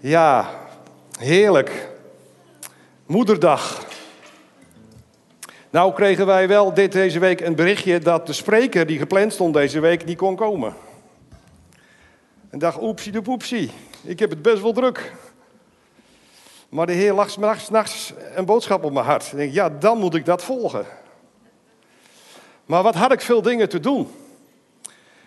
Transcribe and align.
Ja, 0.00 0.50
heerlijk. 1.18 1.88
Moederdag. 3.06 3.86
Nou 5.70 5.92
kregen 5.94 6.26
wij 6.26 6.48
wel 6.48 6.74
dit, 6.74 6.92
deze 6.92 7.18
week 7.18 7.40
een 7.40 7.54
berichtje 7.54 7.98
dat 7.98 8.26
de 8.26 8.32
spreker 8.32 8.86
die 8.86 8.98
gepland 8.98 9.32
stond 9.32 9.54
deze 9.54 9.80
week 9.80 10.04
niet 10.04 10.16
kon 10.16 10.36
komen. 10.36 10.74
En 12.50 12.58
dacht, 12.58 12.82
oepsie 12.82 13.12
de 13.12 13.22
poepsie, 13.22 13.70
ik 14.02 14.18
heb 14.18 14.30
het 14.30 14.42
best 14.42 14.62
wel 14.62 14.72
druk. 14.72 15.12
Maar 16.68 16.86
de 16.86 16.92
Heer 16.92 17.12
lag 17.12 17.30
s'nachts 17.30 18.12
een 18.34 18.44
boodschap 18.44 18.84
op 18.84 18.92
mijn 18.92 19.04
hart. 19.04 19.26
Ik 19.26 19.36
denk, 19.36 19.52
ja, 19.52 19.68
dan 19.68 19.98
moet 19.98 20.14
ik 20.14 20.24
dat 20.24 20.44
volgen. 20.44 20.86
Maar 22.66 22.82
wat 22.82 22.94
had 22.94 23.12
ik 23.12 23.20
veel 23.20 23.42
dingen 23.42 23.68
te 23.68 23.80
doen. 23.80 24.08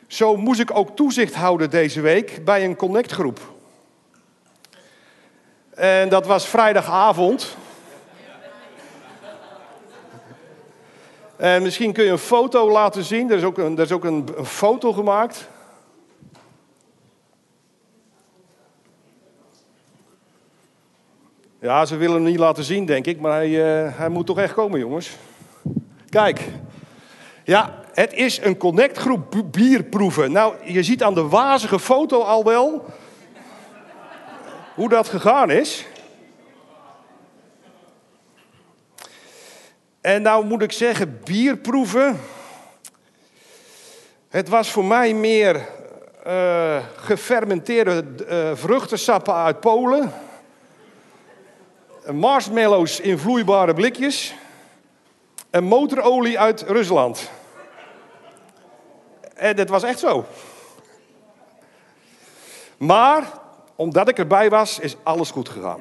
Zo 0.07 0.37
moest 0.37 0.59
ik 0.59 0.77
ook 0.77 0.95
toezicht 0.95 1.33
houden 1.33 1.69
deze 1.69 2.01
week 2.01 2.45
bij 2.45 2.63
een 2.63 2.75
connectgroep. 2.75 3.59
En 5.81 6.09
dat 6.09 6.25
was 6.25 6.47
vrijdagavond. 6.47 7.57
En 11.35 11.61
misschien 11.61 11.93
kun 11.93 12.03
je 12.03 12.09
een 12.09 12.17
foto 12.17 12.71
laten 12.71 13.03
zien. 13.03 13.31
Er 13.31 13.37
is 13.37 13.43
ook 13.43 13.57
een, 13.57 13.77
er 13.77 13.83
is 13.83 13.91
ook 13.91 14.03
een, 14.03 14.29
foto 14.43 14.93
gemaakt. 14.93 15.47
Ja, 21.59 21.85
ze 21.85 21.95
willen 21.95 22.15
hem 22.15 22.23
niet 22.23 22.39
laten 22.39 22.63
zien, 22.63 22.85
denk 22.85 23.05
ik. 23.05 23.19
Maar 23.19 23.33
hij, 23.33 23.49
uh, 23.49 23.97
hij 23.97 24.09
moet 24.09 24.25
toch 24.25 24.37
echt 24.37 24.53
komen, 24.53 24.79
jongens. 24.79 25.17
Kijk. 26.09 26.47
Ja, 27.43 27.83
het 27.93 28.13
is 28.13 28.41
een 28.41 28.57
connectgroep 28.57 29.43
bierproeven. 29.51 30.31
Nou, 30.31 30.53
je 30.63 30.83
ziet 30.83 31.03
aan 31.03 31.13
de 31.13 31.27
wazige 31.27 31.79
foto 31.79 32.21
al 32.21 32.43
wel 32.43 32.85
hoe 34.81 34.89
dat 34.89 35.07
gegaan 35.07 35.49
is. 35.49 35.85
En 40.01 40.21
nou 40.21 40.45
moet 40.45 40.61
ik 40.61 40.71
zeggen, 40.71 41.19
bierproeven. 41.23 42.19
Het 44.29 44.49
was 44.49 44.71
voor 44.71 44.85
mij 44.85 45.13
meer 45.13 45.67
uh, 46.27 46.77
gefermenteerde 46.95 48.05
uh, 48.29 48.51
vruchtensappen 48.57 49.33
uit 49.33 49.59
Polen. 49.59 50.13
Marshmallows 52.11 52.99
in 52.99 53.17
vloeibare 53.17 53.73
blikjes. 53.73 54.33
En 55.49 55.63
motorolie 55.63 56.39
uit 56.39 56.61
Rusland. 56.61 57.29
En 59.33 59.55
dat 59.55 59.69
was 59.69 59.83
echt 59.83 59.99
zo. 59.99 60.25
Maar 62.77 63.39
omdat 63.81 64.09
ik 64.09 64.17
erbij 64.17 64.49
was, 64.49 64.79
is 64.79 64.95
alles 65.03 65.31
goed 65.31 65.49
gegaan. 65.49 65.79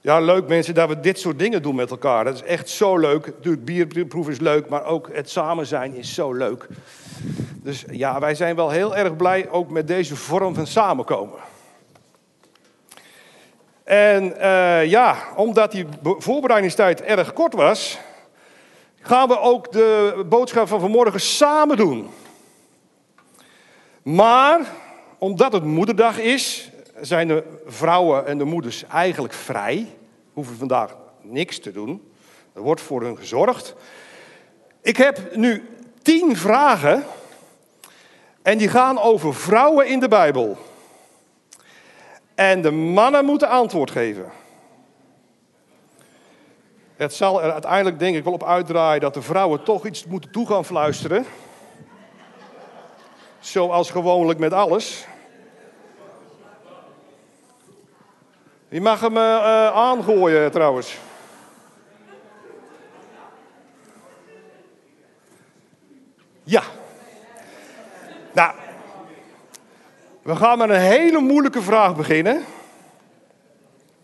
Ja, 0.00 0.20
leuk 0.20 0.48
mensen 0.48 0.74
dat 0.74 0.88
we 0.88 1.00
dit 1.00 1.18
soort 1.18 1.38
dingen 1.38 1.62
doen 1.62 1.74
met 1.74 1.90
elkaar. 1.90 2.24
Dat 2.24 2.34
is 2.34 2.42
echt 2.42 2.68
zo 2.68 2.98
leuk. 2.98 3.26
Natuurlijk, 3.26 3.64
bierproef 3.64 4.28
is 4.28 4.40
leuk, 4.40 4.68
maar 4.68 4.84
ook 4.84 5.08
het 5.12 5.30
samen 5.30 5.66
zijn 5.66 5.94
is 5.94 6.14
zo 6.14 6.32
leuk. 6.32 6.66
Dus 7.62 7.84
ja, 7.90 8.20
wij 8.20 8.34
zijn 8.34 8.56
wel 8.56 8.70
heel 8.70 8.96
erg 8.96 9.16
blij 9.16 9.50
ook 9.50 9.70
met 9.70 9.86
deze 9.86 10.16
vorm 10.16 10.54
van 10.54 10.66
samenkomen. 10.66 11.38
En 13.84 14.34
uh, 14.36 14.86
ja, 14.86 15.16
omdat 15.36 15.72
die 15.72 15.86
voorbereidingstijd 16.02 17.00
erg 17.00 17.32
kort 17.32 17.54
was, 17.54 17.98
gaan 19.00 19.28
we 19.28 19.38
ook 19.38 19.72
de 19.72 20.24
boodschap 20.28 20.68
van 20.68 20.80
vanmorgen 20.80 21.20
samen 21.20 21.76
doen. 21.76 22.10
Maar 24.04 24.60
omdat 25.18 25.52
het 25.52 25.64
moederdag 25.64 26.18
is, 26.18 26.70
zijn 27.00 27.28
de 27.28 27.60
vrouwen 27.66 28.26
en 28.26 28.38
de 28.38 28.44
moeders 28.44 28.84
eigenlijk 28.86 29.34
vrij. 29.34 29.96
Hoeven 30.32 30.56
vandaag 30.56 30.96
niks 31.20 31.58
te 31.58 31.72
doen. 31.72 32.12
Er 32.52 32.62
wordt 32.62 32.80
voor 32.80 33.02
hun 33.02 33.16
gezorgd. 33.16 33.74
Ik 34.82 34.96
heb 34.96 35.36
nu 35.36 35.68
tien 36.02 36.36
vragen. 36.36 37.04
En 38.42 38.58
die 38.58 38.68
gaan 38.68 38.98
over 38.98 39.34
vrouwen 39.34 39.86
in 39.86 40.00
de 40.00 40.08
Bijbel. 40.08 40.56
En 42.34 42.62
de 42.62 42.70
mannen 42.70 43.24
moeten 43.24 43.48
antwoord 43.48 43.90
geven. 43.90 44.30
Het 46.96 47.14
zal 47.14 47.42
er 47.42 47.52
uiteindelijk 47.52 47.98
denk 47.98 48.16
ik 48.16 48.24
wel 48.24 48.32
op 48.32 48.44
uitdraaien 48.44 49.00
dat 49.00 49.14
de 49.14 49.22
vrouwen 49.22 49.62
toch 49.62 49.86
iets 49.86 50.04
moeten 50.04 50.30
toe 50.30 50.46
gaan 50.46 50.64
fluisteren. 50.64 51.24
Zoals 53.44 53.90
gewoonlijk 53.90 54.38
met 54.38 54.52
alles. 54.52 55.06
Wie 58.68 58.80
mag 58.80 59.00
hem 59.00 59.16
uh, 59.16 59.66
aangooien 59.66 60.50
trouwens? 60.50 60.96
Ja. 66.42 66.62
Nou, 68.32 68.54
we 70.22 70.36
gaan 70.36 70.58
met 70.58 70.68
een 70.68 70.80
hele 70.80 71.20
moeilijke 71.20 71.62
vraag 71.62 71.96
beginnen. 71.96 72.44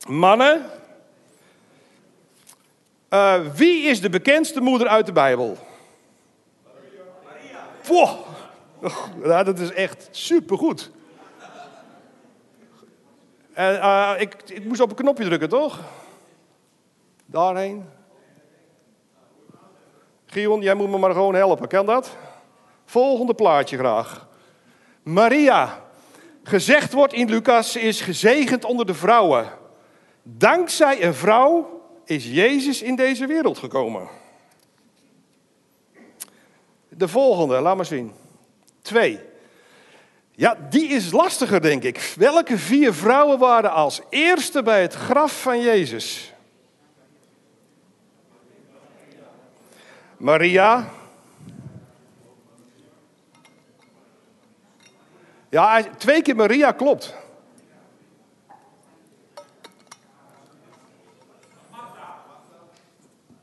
Mannen, 0.08 0.70
uh, 3.10 3.40
wie 3.54 3.82
is 3.82 4.00
de 4.00 4.10
bekendste 4.10 4.60
moeder 4.60 4.88
uit 4.88 5.06
de 5.06 5.12
Bijbel? 5.12 5.58
Maria. 7.24 7.66
Wow. 7.86 8.29
Ja, 9.24 9.42
dat 9.42 9.58
is 9.58 9.72
echt 9.72 10.08
supergoed. 10.10 10.90
En, 13.52 13.74
uh, 13.74 14.14
ik, 14.18 14.36
ik 14.46 14.64
moest 14.64 14.80
op 14.80 14.90
een 14.90 14.96
knopje 14.96 15.24
drukken, 15.24 15.48
toch? 15.48 15.80
Daarheen. 17.26 17.84
Gion, 20.26 20.60
jij 20.60 20.74
moet 20.74 20.90
me 20.90 20.98
maar 20.98 21.12
gewoon 21.12 21.34
helpen. 21.34 21.68
Kan 21.68 21.86
dat? 21.86 22.16
Volgende 22.84 23.34
plaatje 23.34 23.78
graag. 23.78 24.28
Maria. 25.02 25.88
Gezegd 26.42 26.92
wordt 26.92 27.12
in 27.12 27.28
Lucas, 27.28 27.76
is 27.76 28.00
gezegend 28.00 28.64
onder 28.64 28.86
de 28.86 28.94
vrouwen. 28.94 29.46
Dankzij 30.22 31.04
een 31.04 31.14
vrouw 31.14 31.82
is 32.04 32.26
Jezus 32.26 32.82
in 32.82 32.96
deze 32.96 33.26
wereld 33.26 33.58
gekomen. 33.58 34.08
De 36.88 37.08
volgende, 37.08 37.60
laat 37.60 37.76
maar 37.76 37.84
zien. 37.84 38.12
Twee. 38.90 39.20
Ja, 40.30 40.56
die 40.70 40.88
is 40.88 41.10
lastiger, 41.10 41.60
denk 41.60 41.82
ik. 41.82 42.14
Welke 42.16 42.58
vier 42.58 42.94
vrouwen 42.94 43.38
waren 43.38 43.72
als 43.72 44.00
eerste 44.08 44.62
bij 44.62 44.82
het 44.82 44.94
graf 44.94 45.42
van 45.42 45.60
Jezus? 45.60 46.32
Maria. 50.16 50.88
Ja, 55.48 55.82
twee 55.82 56.22
keer 56.22 56.36
Maria 56.36 56.72
klopt. 56.72 57.14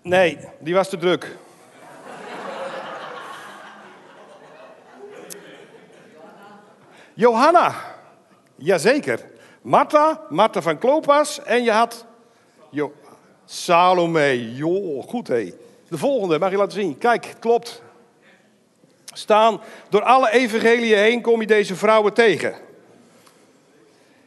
Nee, 0.01 0.39
die 0.59 0.73
was 0.73 0.89
te 0.89 0.97
druk. 0.97 1.37
Johanna, 7.17 7.75
jazeker. 8.55 9.19
Martha, 9.61 10.21
Martha 10.29 10.61
van 10.61 10.77
Klopas 10.77 11.43
en 11.43 11.63
je 11.63 11.71
had 11.71 12.05
jo 12.69 12.93
Salome. 13.45 14.55
Joh, 14.55 15.03
goed 15.07 15.27
hé. 15.27 15.53
De 15.89 15.97
volgende, 15.97 16.39
mag 16.39 16.51
je 16.51 16.57
laten 16.57 16.73
zien. 16.73 16.97
Kijk, 16.97 17.35
klopt. 17.39 17.81
Staan 19.13 19.61
door 19.89 20.01
alle 20.03 20.31
evangeliën 20.31 20.97
heen 20.97 21.21
kom 21.21 21.41
je 21.41 21.47
deze 21.47 21.75
vrouwen 21.75 22.13
tegen. 22.13 22.55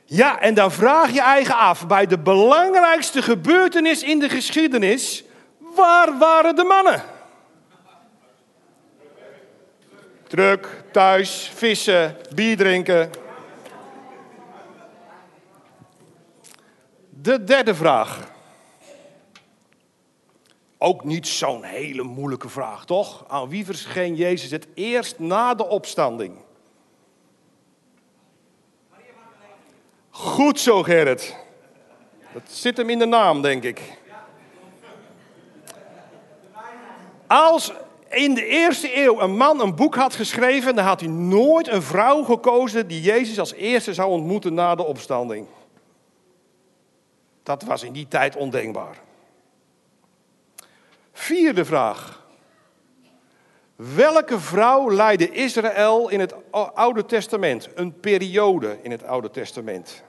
Ja, 0.05 0.41
en 0.41 0.55
dan 0.55 0.73
vraag 0.73 1.11
je 1.11 1.21
eigen 1.21 1.57
af, 1.57 1.87
bij 1.87 2.07
de 2.07 2.19
belangrijkste 2.19 3.23
gebeurtenis 3.23 4.03
in 4.03 4.19
de 4.19 4.29
geschiedenis, 4.29 5.25
waar 5.59 6.19
waren 6.19 6.57
de 6.57 6.65
mannen? 6.65 7.03
Druk, 10.31 10.85
thuis, 10.93 11.51
vissen, 11.55 12.17
bier 12.35 12.57
drinken. 12.57 13.11
De 17.09 17.45
derde 17.45 17.75
vraag. 17.75 18.31
Ook 20.79 21.05
niet 21.05 21.27
zo'n 21.29 21.63
hele 21.63 22.03
moeilijke 22.03 22.49
vraag, 22.49 22.85
toch? 22.85 23.25
Aan 23.29 23.49
wie 23.49 23.65
verscheen 23.65 24.15
Jezus 24.15 24.51
het 24.51 24.67
eerst 24.75 25.19
na 25.19 25.55
de 25.55 25.67
opstanding? 25.69 26.37
Goed 30.11 30.61
zo, 30.61 30.83
Gerrit. 30.83 31.37
Dat 32.33 32.43
zit 32.51 32.77
hem 32.77 32.91
in 32.91 32.99
de 32.99 33.07
naam, 33.07 33.43
denk 33.43 33.63
ik. 33.63 33.99
Als 37.27 37.73
in 38.11 38.35
de 38.35 38.47
eerste 38.47 38.97
eeuw 38.97 39.21
een 39.21 39.37
man 39.37 39.61
een 39.61 39.75
boek 39.75 39.95
had 39.95 40.15
geschreven, 40.15 40.75
dan 40.75 40.85
had 40.85 41.01
hij 41.01 41.09
nooit 41.09 41.69
een 41.69 41.83
vrouw 41.83 42.23
gekozen 42.23 42.89
die 42.89 43.01
Jezus 43.01 43.39
als 43.39 43.53
eerste 43.53 43.95
zou 43.95 44.11
ontmoeten 44.11 44.55
na 44.55 44.75
de 44.75 44.83
opstanding. 44.83 45.47
Dat 47.43 47.63
was 47.63 47.83
in 47.83 47.93
die 47.93 48.09
tijd 48.09 48.37
ondenkbaar. 48.37 48.99
Vierde 51.13 51.65
vraag. 51.65 52.27
Welke 53.77 54.41
vrouw 54.41 54.91
leidde 54.91 55.31
Israël 55.31 56.09
in 56.09 56.21
het 56.21 56.35
Oude 56.75 57.07
Testament? 57.07 57.69
Een 57.75 58.01
periode 58.01 58.79
in 58.83 58.91
het 58.91 59.05
Oude 59.05 59.31
Testament. 59.31 60.03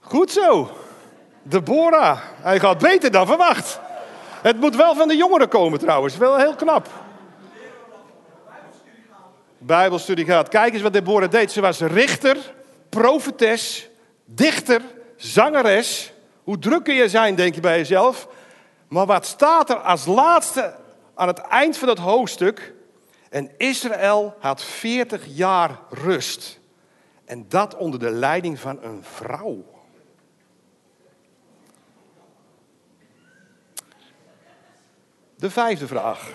Goed 0.00 0.30
zo. 0.30 0.70
Deborah. 1.42 2.18
Hij 2.22 2.60
gaat 2.60 2.78
beter 2.78 3.10
dan 3.10 3.26
verwacht. 3.26 3.80
Het 4.42 4.60
moet 4.60 4.76
wel 4.76 4.94
van 4.94 5.08
de 5.08 5.16
jongeren 5.16 5.48
komen 5.48 5.78
trouwens. 5.78 6.16
Wel 6.16 6.36
heel 6.36 6.54
knap. 6.54 6.88
Bijbelstudie 9.58 10.24
gaat. 10.24 10.48
Kijk 10.48 10.72
eens 10.72 10.82
wat 10.82 10.92
Deborah 10.92 11.30
deed. 11.30 11.52
Ze 11.52 11.60
was 11.60 11.80
richter, 11.80 12.36
profetes, 12.88 13.88
dichter, 14.24 14.82
zangeres. 15.16 16.12
Hoe 16.44 16.58
druk 16.58 16.84
kun 16.84 16.94
je 16.94 17.08
zijn, 17.08 17.34
denk 17.34 17.54
je 17.54 17.60
bij 17.60 17.76
jezelf. 17.78 18.28
Maar 18.88 19.06
wat 19.06 19.26
staat 19.26 19.70
er 19.70 19.76
als 19.76 20.06
laatste 20.06 20.74
aan 21.14 21.28
het 21.28 21.38
eind 21.38 21.76
van 21.76 21.88
dat 21.88 21.98
hoofdstuk? 21.98 22.74
En 23.30 23.50
Israël 23.56 24.34
had 24.40 24.62
40 24.62 25.24
jaar 25.26 25.78
rust. 25.90 26.60
En 27.24 27.46
dat 27.48 27.76
onder 27.76 28.00
de 28.00 28.10
leiding 28.10 28.58
van 28.58 28.78
een 28.82 29.04
vrouw. 29.14 29.71
De 35.42 35.50
vijfde 35.50 35.86
vraag. 35.86 36.30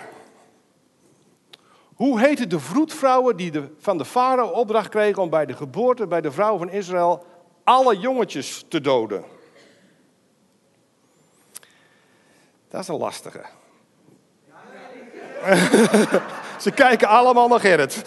Hoe 1.95 2.19
heette 2.19 2.47
de 2.47 2.59
vroedvrouwen 2.59 3.37
die 3.37 3.51
de, 3.51 3.73
van 3.79 3.97
de 3.97 4.05
farao 4.05 4.47
opdracht 4.47 4.89
kregen 4.89 5.21
om 5.21 5.29
bij 5.29 5.45
de 5.45 5.53
geboorte 5.53 6.07
bij 6.07 6.21
de 6.21 6.31
vrouw 6.31 6.57
van 6.57 6.69
Israël 6.69 7.25
alle 7.63 7.97
jongetjes 7.97 8.65
te 8.67 8.81
doden? 8.81 9.23
Dat 12.69 12.81
is 12.81 12.87
een 12.87 12.97
lastige. 12.97 13.41
Ze 16.63 16.71
kijken 16.71 17.07
allemaal 17.07 17.47
naar 17.47 17.59
Gerrit. 17.59 18.03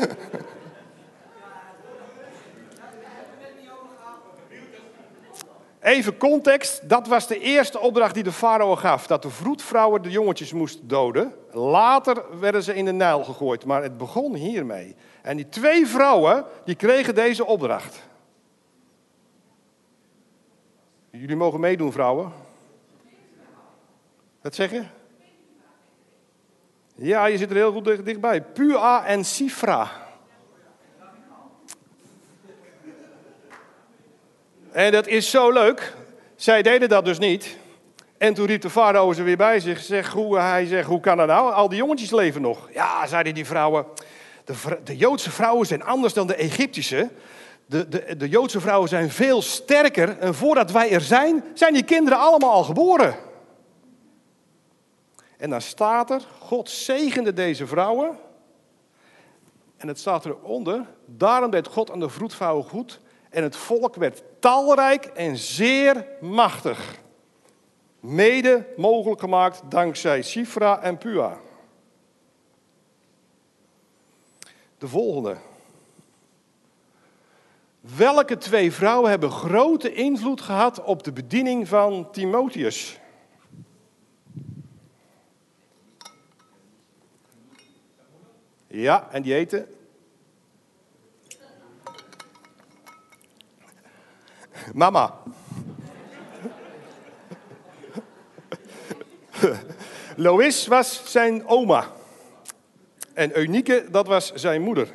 Even 5.81 6.17
context, 6.17 6.89
dat 6.89 7.07
was 7.07 7.27
de 7.27 7.39
eerste 7.39 7.79
opdracht 7.79 8.15
die 8.15 8.23
de 8.23 8.33
farao 8.33 8.77
gaf. 8.77 9.07
Dat 9.07 9.23
de 9.23 9.31
vroedvrouwen 9.31 10.03
de 10.03 10.11
jongetjes 10.11 10.53
moesten 10.53 10.89
doden. 10.89 11.35
Later 11.53 12.39
werden 12.41 12.63
ze 12.63 12.75
in 12.75 12.85
de 12.85 12.93
Nijl 12.93 13.25
gegooid, 13.25 13.65
maar 13.65 13.83
het 13.83 13.97
begon 13.97 14.35
hiermee. 14.35 14.95
En 15.23 15.37
die 15.37 15.49
twee 15.49 15.87
vrouwen, 15.87 16.45
die 16.65 16.75
kregen 16.75 17.15
deze 17.15 17.47
opdracht. 17.47 18.03
Jullie 21.11 21.37
mogen 21.37 21.61
meedoen, 21.61 21.93
vrouwen. 21.93 22.33
Wat 24.43 24.55
zeg 24.55 24.71
je? 24.71 24.83
Ja, 26.95 27.27
je 27.27 27.39
zit 27.39 27.51
er 27.51 27.57
heel 27.57 27.73
goed 27.73 28.05
dichtbij. 28.05 28.43
Pua 28.43 29.07
en 29.07 29.25
Sifra. 29.25 30.09
En 34.73 34.93
dat 34.93 35.07
is 35.07 35.31
zo 35.31 35.51
leuk. 35.51 35.95
Zij 36.37 36.63
deden 36.63 36.89
dat 36.89 37.05
dus 37.05 37.19
niet. 37.19 37.57
En 38.19 38.35
toen 38.35 38.47
riep 38.47 38.61
de 38.63 38.71
farao 38.71 39.13
ze 39.13 39.23
weer 39.23 39.37
bij 39.37 39.61
zich. 39.61 39.81
Zeg, 39.81 40.13
hoe, 40.13 40.39
hij 40.39 40.67
zegt, 40.67 40.87
hoe 40.87 41.01
kan 41.01 41.17
dat 41.17 41.27
nou? 41.27 41.53
Al 41.53 41.69
die 41.69 41.79
jongetjes 41.79 42.11
leven 42.11 42.43
nog. 42.43 42.69
Ja, 42.73 43.07
zeiden 43.07 43.35
die 43.35 43.47
vrouwen. 43.47 43.87
De, 44.45 44.55
de 44.85 44.97
Joodse 44.97 45.31
vrouwen 45.31 45.67
zijn 45.67 45.83
anders 45.83 46.13
dan 46.13 46.27
de 46.27 46.35
Egyptische. 46.35 47.11
De, 47.67 47.89
de, 47.89 48.17
de 48.17 48.29
Joodse 48.29 48.61
vrouwen 48.61 48.89
zijn 48.89 49.11
veel 49.11 49.43
sterker. 49.43 50.19
En 50.19 50.35
voordat 50.35 50.71
wij 50.71 50.91
er 50.91 51.01
zijn, 51.01 51.45
zijn 51.55 51.75
die 51.75 51.85
kinderen 51.85 52.19
allemaal 52.19 52.51
al 52.51 52.65
geboren. 52.65 53.17
En 55.37 55.51
dan 55.51 55.61
staat 55.61 56.11
er, 56.11 56.23
God 56.39 56.71
zegende 56.71 57.33
deze 57.33 57.67
vrouwen. 57.67 58.19
En 59.77 59.89
het 59.89 59.99
staat 59.99 60.27
eronder, 60.27 60.85
daarom 61.07 61.51
deed 61.51 61.67
God 61.67 61.91
aan 61.91 62.01
de 62.01 62.09
vroedvrouwen 62.09 62.65
goed. 62.65 63.01
En 63.31 63.43
het 63.43 63.57
volk 63.57 63.95
werd 63.95 64.23
talrijk 64.39 65.05
en 65.05 65.37
zeer 65.37 66.07
machtig. 66.21 66.99
Mede 68.01 68.67
mogelijk 68.77 69.21
gemaakt 69.21 69.63
dankzij 69.69 70.23
Sifra 70.23 70.83
en 70.83 70.99
Pua. 70.99 71.39
De 74.79 74.89
volgende. 74.89 75.37
Welke 77.81 78.37
twee 78.39 78.73
vrouwen 78.73 79.11
hebben 79.11 79.31
grote 79.31 79.93
invloed 79.93 80.41
gehad 80.41 80.85
op 80.85 81.03
de 81.03 81.13
bediening 81.13 81.69
van 81.69 82.11
Timotheus? 82.11 83.01
Ja, 88.67 89.09
en 89.11 89.23
die 89.23 89.35
eten? 89.35 89.80
Mama. 94.75 95.15
Lois 100.17 100.67
was 100.67 101.03
zijn 101.05 101.47
oma. 101.47 101.87
En 103.15 103.37
Eunice, 103.37 103.87
dat 103.91 104.07
was 104.07 104.33
zijn 104.35 104.63
moeder. 104.63 104.89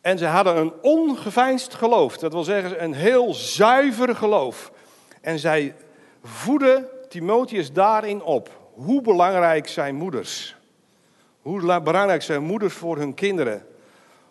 En 0.00 0.18
ze 0.18 0.26
hadden 0.26 0.56
een 0.56 0.72
ongeveinsd 0.82 1.74
geloof. 1.74 2.18
Dat 2.18 2.32
wil 2.32 2.44
zeggen, 2.44 2.82
een 2.82 2.94
heel 2.94 3.34
zuiver 3.34 4.16
geloof. 4.16 4.72
En 5.20 5.38
zij 5.38 5.74
voeden 6.22 6.88
Timotheus 7.08 7.72
daarin 7.72 8.22
op. 8.22 8.50
Hoe 8.74 9.02
belangrijk 9.02 9.68
zijn 9.68 9.94
moeders. 9.94 10.56
Hoe 11.42 11.80
belangrijk 11.80 12.22
zijn 12.22 12.42
moeders 12.42 12.74
voor 12.74 12.96
hun 12.96 13.14
kinderen. 13.14 13.66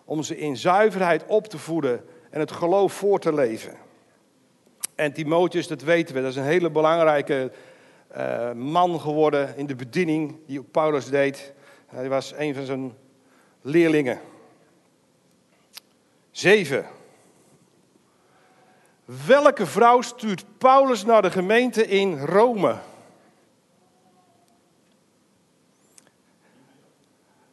Om 0.06 0.24
ze 0.24 0.38
in 0.38 0.58
zuiverheid 0.58 1.24
op 1.28 1.48
te 1.48 1.58
voeden 1.58 2.06
en 2.36 2.42
het 2.42 2.52
geloof 2.52 2.94
voor 2.94 3.20
te 3.20 3.34
leven. 3.34 3.78
En 4.96 5.14
Timotheus, 5.14 5.68
dat 5.68 5.82
weten 5.82 6.16
we, 6.16 6.22
dat 6.22 6.30
is 6.30 6.36
een 6.36 6.44
hele 6.44 6.70
belangrijke 6.70 7.52
uh, 8.18 8.52
man 8.52 9.00
geworden 9.00 9.58
in 9.58 9.66
de 9.66 9.76
bediening 9.76 10.38
die 10.46 10.64
Paulus 10.64 11.06
deed. 11.06 11.54
Hij 11.86 12.10
was 12.10 12.34
een 12.38 12.56
van 12.56 12.66
zijn 12.66 12.94
leerlingen. 13.62 14.20
Zeven. 16.32 16.86
Welke 19.26 19.66
vrouw 19.66 20.02
stuurt 20.02 20.46
Paulus 20.58 21.06
naar 21.06 21.22
de 21.22 21.32
gemeente 21.32 21.88
in 21.88 22.20
Rome? 22.20 22.78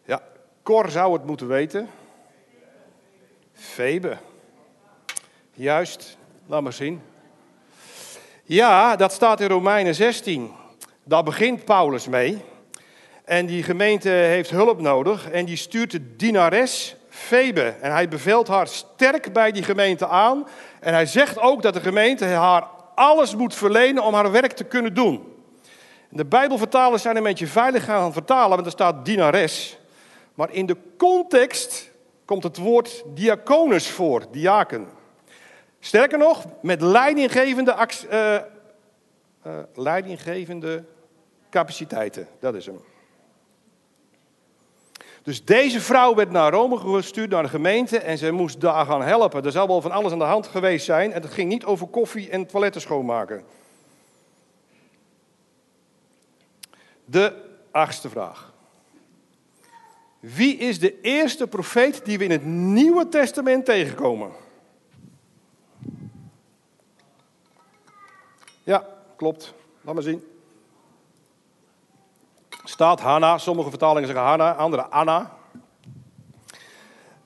Ja, 0.05 0.23
Cor 0.63 0.91
zou 0.91 1.13
het 1.13 1.25
moeten 1.25 1.49
weten. 1.49 1.89
Febe. 3.53 4.19
Juist, 5.55 6.17
laat 6.47 6.63
maar 6.63 6.73
zien. 6.73 7.03
Ja, 8.45 8.97
dat 8.97 9.13
staat 9.13 9.41
in 9.41 9.49
Romeinen 9.49 9.95
16. 9.95 10.51
Daar 11.05 11.23
begint 11.23 11.65
Paulus 11.65 12.09
mee. 12.09 12.45
En 13.25 13.47
die 13.47 13.63
gemeente 13.63 14.09
heeft 14.09 14.51
hulp 14.51 14.81
nodig. 14.81 15.31
En 15.31 15.45
die 15.45 15.57
stuurt 15.57 15.91
de 15.91 16.17
dienares 16.17 16.97
Febe. 17.09 17.75
En 17.81 17.93
hij 17.93 18.09
beveelt 18.09 18.49
haar 18.49 18.67
sterk 18.67 19.33
bij 19.33 19.53
die 19.53 19.63
gemeente 19.63 20.07
aan. 20.07 20.47
En 20.81 20.93
hij 20.93 21.07
zegt 21.07 21.39
ook 21.39 21.63
dat 21.63 21.75
de 21.75 21.81
gemeente 21.81 22.25
haar 22.25 22.67
alles 22.95 23.37
moet 23.37 23.55
verlenen 23.55 24.03
om 24.03 24.15
haar 24.15 24.31
werk 24.31 24.53
te 24.53 24.65
kunnen 24.65 24.95
doen. 24.95 25.33
De 26.09 26.25
Bijbelvertalers 26.25 27.03
zijn 27.03 27.17
een 27.17 27.23
beetje 27.23 27.47
veilig 27.47 27.85
gaan 27.85 28.13
vertalen, 28.13 28.51
want 28.51 28.67
er 28.67 28.73
staat 28.73 29.05
dienares. 29.05 29.79
Maar 30.35 30.53
in 30.53 30.67
de 30.67 30.77
context 30.97 31.91
komt 32.25 32.43
het 32.43 32.57
woord 32.57 33.03
diaconus 33.15 33.91
voor, 33.91 34.25
diaken. 34.31 35.01
Sterker 35.85 36.19
nog, 36.19 36.45
met 36.61 36.81
leidinggevende, 36.81 37.89
uh, 38.13 38.35
uh, 39.47 39.59
leidinggevende 39.75 40.85
capaciteiten. 41.51 42.29
Dat 42.41 42.55
is 42.55 42.67
hem. 42.67 42.81
Dus 45.23 45.45
deze 45.45 45.81
vrouw 45.81 46.15
werd 46.15 46.31
naar 46.31 46.53
Rome 46.53 46.77
gestuurd, 46.77 47.31
naar 47.31 47.43
de 47.43 47.49
gemeente, 47.49 47.99
en 47.99 48.19
ze 48.19 48.31
moest 48.31 48.61
daar 48.61 48.87
gaan 48.87 49.03
helpen. 49.03 49.45
Er 49.45 49.53
zal 49.53 49.67
wel 49.67 49.81
van 49.81 49.91
alles 49.91 50.13
aan 50.13 50.19
de 50.19 50.25
hand 50.25 50.47
geweest 50.47 50.85
zijn, 50.85 51.13
en 51.13 51.23
het 51.23 51.33
ging 51.33 51.49
niet 51.49 51.65
over 51.65 51.87
koffie 51.87 52.31
en 52.31 52.47
toiletten 52.47 52.81
schoonmaken. 52.81 53.45
De 57.05 57.35
achtste 57.71 58.09
vraag. 58.09 58.53
Wie 60.21 60.57
is 60.57 60.79
de 60.79 61.01
eerste 61.01 61.47
profeet 61.47 62.05
die 62.05 62.19
we 62.19 62.25
in 62.25 62.31
het 62.31 62.45
Nieuwe 62.45 63.09
Testament 63.09 63.65
tegenkomen? 63.65 64.42
Ja, 68.63 68.87
klopt. 69.17 69.55
Laat 69.81 69.95
maar 69.95 70.03
zien. 70.03 70.27
Staat 72.65 73.01
Hanna, 73.01 73.39
sommige 73.39 73.69
vertalingen 73.69 74.09
zeggen 74.09 74.27
Hanna, 74.27 74.55
andere 74.55 74.87
Anna. 74.87 75.37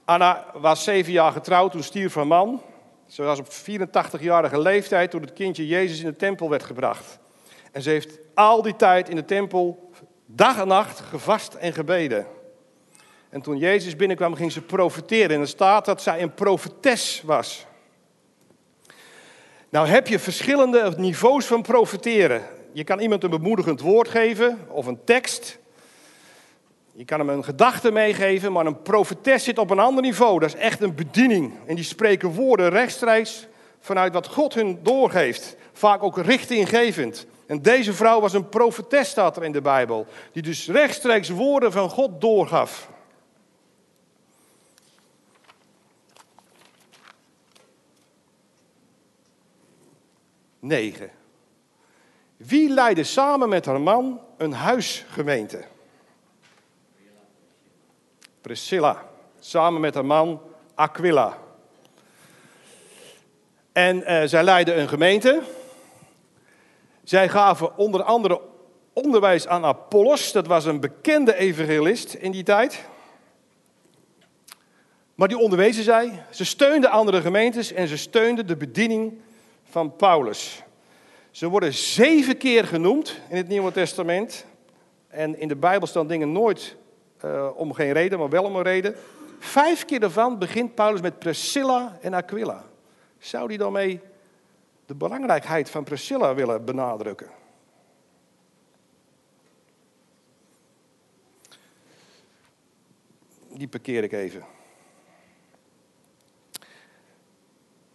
Anna 0.05 0.45
was 0.55 0.85
zeven 0.85 1.13
jaar 1.13 1.33
getrouwd, 1.33 1.73
toen 1.73 1.83
stierf 1.83 2.15
haar 2.15 2.27
man. 2.27 2.63
Ze 3.07 3.23
was 3.23 3.39
op 3.39 3.49
84-jarige 3.49 4.61
leeftijd 4.61 5.11
toen 5.11 5.21
het 5.21 5.33
kindje 5.33 5.67
Jezus 5.67 6.01
in 6.01 6.07
de 6.07 6.17
tempel 6.17 6.51
werd 6.51 6.63
gebracht. 6.63 7.19
En 7.73 7.83
ze 7.83 7.91
heeft 7.91 8.19
al 8.35 8.63
die 8.63 8.77
tijd 8.77 9.09
in 9.09 9.17
de 9.17 9.25
tempel 9.25 9.91
dag 10.27 10.59
en 10.59 10.69
nacht 10.69 11.01
gevast 11.01 11.55
en 11.55 11.73
gebeden. 11.73 12.27
En 13.29 13.41
toen 13.41 13.59
Jezus 13.59 13.97
binnenkwam, 13.97 14.35
ging 14.35 14.53
ze 14.53 14.63
profeteren. 14.63 15.37
En 15.37 15.41
er 15.41 15.49
staat 15.49 15.85
dat 15.85 16.03
zij 16.03 16.23
een 16.23 16.35
profetes 16.35 17.23
was. 17.25 17.67
Nou 19.77 19.89
heb 19.89 20.09
je 20.09 20.19
verschillende 20.19 20.95
niveaus 20.97 21.47
van 21.47 21.63
profeteren. 21.63 22.43
Je 22.73 22.85
kan 22.85 22.99
iemand 22.99 23.25
een 23.25 23.31
bemoedigend 23.31 23.81
woord 23.81 24.09
geven 24.09 24.59
of 24.69 24.87
een 24.87 25.05
tekst. 25.05 25.59
Je 26.93 27.05
kan 27.05 27.19
hem 27.19 27.29
een 27.29 27.45
gedachte 27.45 27.91
meegeven, 27.91 28.53
maar 28.53 28.67
een 28.67 28.83
profetes 28.83 29.45
zit 29.45 29.59
op 29.59 29.71
een 29.71 29.79
ander 29.79 30.03
niveau. 30.03 30.41
Dat 30.41 30.49
is 30.49 30.61
echt 30.61 30.83
een 30.83 30.95
bediening. 30.95 31.53
En 31.67 31.75
die 31.75 31.85
spreken 31.85 32.29
woorden 32.29 32.69
rechtstreeks 32.69 33.47
vanuit 33.81 34.13
wat 34.13 34.27
God 34.27 34.55
hun 34.55 34.79
doorgeeft. 34.83 35.57
Vaak 35.73 36.03
ook 36.03 36.19
richtinggevend. 36.19 37.27
En 37.47 37.63
deze 37.63 37.93
vrouw 37.93 38.21
was 38.21 38.33
een 38.33 38.49
profetes, 38.49 39.09
staat 39.09 39.37
er 39.37 39.45
in 39.45 39.53
de 39.53 39.63
Bijbel. 39.63 40.07
Die 40.33 40.43
dus 40.43 40.69
rechtstreeks 40.69 41.29
woorden 41.29 41.73
van 41.73 41.91
God 41.91 42.21
doorgaf. 42.21 42.89
9. 50.67 51.11
Wie 52.37 52.69
leidde 52.69 53.05
samen 53.05 53.49
met 53.49 53.67
haar 53.67 53.81
man 53.81 54.21
een 54.37 54.53
huisgemeente? 54.53 55.65
Priscilla, 58.41 59.09
samen 59.39 59.81
met 59.81 59.95
haar 59.95 60.05
man 60.05 60.41
Aquila. 60.75 61.39
En 63.73 63.97
uh, 63.97 64.23
zij 64.25 64.45
leidden 64.45 64.81
een 64.81 64.89
gemeente. 64.89 65.43
Zij 67.05 67.29
gaven 67.29 67.77
onder 67.77 68.03
andere 68.03 68.41
onderwijs 68.93 69.47
aan 69.47 69.65
Apollos, 69.65 70.33
dat 70.33 70.47
was 70.47 70.65
een 70.65 70.81
bekende 70.81 71.35
evangelist 71.35 72.15
in 72.15 72.31
die 72.31 72.43
tijd. 72.43 72.85
Maar 75.15 75.29
die 75.29 75.39
onderwezen 75.39 75.85
zij. 75.85 76.25
Ze 76.31 76.45
steunden 76.45 76.91
andere 76.91 77.21
gemeentes 77.21 77.73
en 77.73 77.89
ze 77.89 77.97
steunden 77.97 78.47
de 78.47 78.57
bediening 78.57 79.19
van 79.69 79.97
Paulus. 79.97 80.63
Ze 81.31 81.49
worden 81.49 81.75
zeven 81.75 82.37
keer 82.37 82.65
genoemd 82.65 83.21
in 83.29 83.37
het 83.37 83.49
Nieuwe 83.49 83.73
Testament. 83.73 84.47
En 85.09 85.39
in 85.39 85.49
de 85.49 85.57
Bijbel 85.57 85.87
staan 85.87 86.07
dingen 86.07 86.33
nooit 86.33 86.77
uh, 87.25 87.49
om 87.55 87.73
geen 87.73 87.93
reden, 87.93 88.19
maar 88.19 88.29
wel 88.29 88.45
om 88.45 88.57
een 88.57 88.63
reden. 88.63 88.95
Vijf 89.39 89.85
keer 89.85 90.01
daarvan 90.01 90.39
begint 90.39 90.75
Paulus 90.75 91.01
met 91.01 91.19
Priscilla 91.19 91.99
en 92.01 92.15
Aquila. 92.15 92.65
Zou 93.19 93.47
hij 93.47 93.57
daarmee 93.57 94.01
de 94.87 94.95
belangrijkheid 94.95 95.71
van 95.71 95.85
Priscilla 95.85 96.35
willen 96.35 96.65
benadrukken? 96.65 97.31
Die 103.49 103.69
parkeer 103.69 104.03
ik 104.03 104.13
even. 104.13 104.56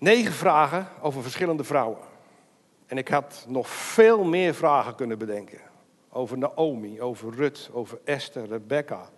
Negen 0.01 0.33
vragen 0.33 0.87
over 1.01 1.21
verschillende 1.21 1.63
vrouwen. 1.63 1.97
En 2.85 2.97
ik 2.97 3.07
had 3.07 3.45
nog 3.47 3.69
veel 3.69 4.23
meer 4.23 4.53
vragen 4.53 4.95
kunnen 4.95 5.17
bedenken. 5.17 5.59
Over 6.09 6.37
Naomi, 6.37 7.01
over 7.01 7.33
Rut, 7.33 7.69
over 7.73 7.99
Esther, 8.03 8.47
Rebecca. 8.47 9.09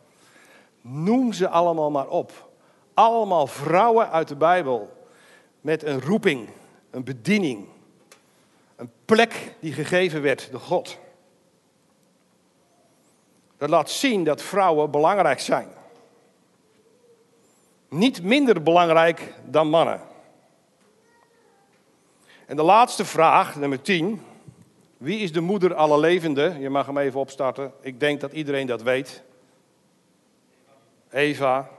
Noem 0.82 1.34
ze 1.34 1.50
allemaal 1.50 1.92
maar 1.92 2.08
op. 2.08 2.50
Allemaal 2.94 3.48
vrouwen 3.48 4.12
uit 4.12 4.28
de 4.28 4.36
Bijbel. 4.36 5.08
Met 5.62 5.84
een 5.84 6.02
roeping, 6.02 6.50
een 6.90 7.04
bediening. 7.04 7.68
Een 8.76 8.92
plek 9.06 9.56
die 9.60 9.74
gegeven 9.74 10.22
werd 10.22 10.52
door 10.52 10.60
God. 10.60 10.98
Dat 13.58 13.70
laat 13.70 13.90
zien 13.90 14.24
dat 14.24 14.42
vrouwen 14.42 14.92
belangrijk 14.92 15.40
zijn. 15.40 15.68
Niet 17.90 18.24
minder 18.24 18.64
belangrijk 18.64 19.34
dan 19.46 19.70
mannen. 19.70 20.12
En 22.46 22.56
de 22.56 22.64
laatste 22.64 23.06
vraag, 23.06 23.56
nummer 23.56 23.82
10. 23.82 24.22
Wie 24.98 25.20
is 25.20 25.32
de 25.32 25.42
moeder 25.42 25.74
aller 25.74 26.00
levenden? 26.00 26.60
Je 26.60 26.70
mag 26.70 26.86
hem 26.86 26.98
even 26.98 27.20
opstarten. 27.20 27.74
Ik 27.82 28.00
denk 28.00 28.22
dat 28.22 28.32
iedereen 28.32 28.68
dat 28.68 28.82
weet. 28.82 29.24
Eva. 31.10 31.70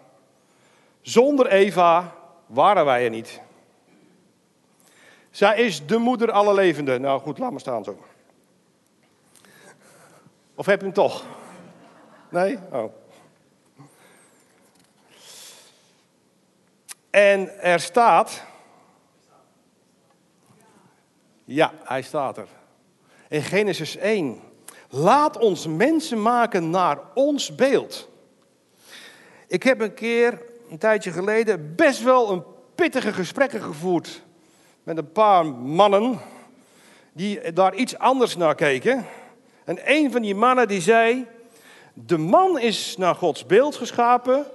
Zonder 1.01 1.47
Eva 1.47 2.15
waren 2.47 2.85
wij 2.85 3.05
er 3.05 3.11
niet. 3.11 3.41
Zij 5.31 5.59
is 5.59 5.87
de 5.87 5.99
moeder 5.99 6.31
aller 6.31 6.55
levenden. 6.55 7.01
Nou 7.01 7.21
goed, 7.21 7.39
laat 7.39 7.51
maar 7.51 7.61
staan 7.61 7.85
zo. 7.85 8.05
Of 10.55 10.67
heb 10.67 10.79
je 10.79 10.85
hem 10.85 10.95
toch? 10.95 11.25
Nee? 12.29 12.59
Oh. 12.73 12.93
En 17.11 17.61
er 17.61 17.81
staat 17.81 18.43
ja, 21.45 21.73
hij 21.85 22.03
staat 22.03 22.39
er. 22.39 22.49
In 23.29 23.43
Genesis 23.43 23.97
1. 23.97 24.41
Laat 24.89 25.39
ons 25.39 25.67
mensen 25.67 26.23
maken 26.23 26.71
naar 26.71 26.99
ons 27.15 27.55
beeld. 27.55 28.09
Ik 29.47 29.63
heb 29.63 29.81
een 29.81 29.95
keer, 29.95 30.43
een 30.71 30.79
tijdje 30.79 31.11
geleden, 31.11 31.75
best 31.77 32.03
wel 32.03 32.31
een 32.31 32.43
pittige 32.75 33.13
gesprekken 33.13 33.63
gevoerd 33.63 34.23
met 34.83 34.97
een 34.97 35.13
paar 35.13 35.47
mannen 35.47 36.19
die 37.13 37.53
daar 37.53 37.75
iets 37.75 37.99
anders 37.99 38.37
naar 38.37 38.55
keken. 38.55 39.07
En 39.65 39.79
een 39.85 40.13
van 40.13 40.23
die 40.23 40.35
mannen 40.35 40.69
die 40.69 40.81
zei: 40.81 41.27
De 41.93 42.19
man 42.19 42.59
is 42.59 42.97
naar 42.97 43.15
Gods 43.15 43.47
beeld 43.47 43.77
geschapen, 43.77 44.47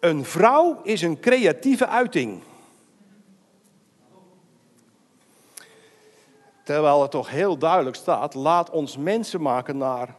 een 0.00 0.24
vrouw 0.24 0.80
is 0.82 1.02
een 1.02 1.20
creatieve 1.20 1.86
uiting. 1.86 2.42
Terwijl 6.68 7.02
het 7.02 7.10
toch 7.10 7.30
heel 7.30 7.58
duidelijk 7.58 7.96
staat, 7.96 8.34
laat 8.34 8.70
ons 8.70 8.96
mensen 8.96 9.42
maken 9.42 9.76
naar 9.76 10.14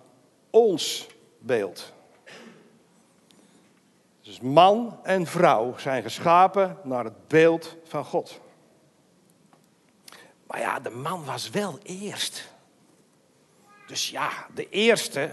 ons 0.49 1.07
beeld. 1.39 1.93
Dus 4.21 4.39
man 4.39 4.99
en 5.03 5.25
vrouw 5.25 5.77
zijn 5.77 6.03
geschapen 6.03 6.77
naar 6.83 7.03
het 7.03 7.27
beeld 7.27 7.75
van 7.83 8.05
God. 8.05 8.39
Maar 10.47 10.59
ja, 10.59 10.79
de 10.79 10.89
man 10.89 11.25
was 11.25 11.49
wel 11.49 11.79
eerst. 11.83 12.51
Dus 13.87 14.09
ja, 14.09 14.29
de 14.53 14.69
eerste 14.69 15.31